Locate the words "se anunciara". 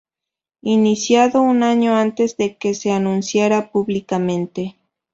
2.73-3.71